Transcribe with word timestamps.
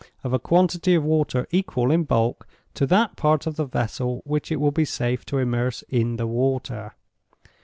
—of 0.23 0.33
a 0.33 0.39
quantity 0.39 0.95
of 0.95 1.03
water 1.03 1.45
equal 1.51 1.91
in 1.91 2.05
bulk 2.05 2.47
to 2.73 2.87
that 2.87 3.15
part 3.15 3.45
of 3.45 3.55
the 3.55 3.65
vessel 3.65 4.23
which 4.25 4.51
it 4.51 4.55
will 4.59 4.71
be 4.71 4.83
safe 4.83 5.23
to 5.23 5.37
immerse 5.37 5.83
in 5.89 6.15
the 6.15 6.25
water. 6.25 6.95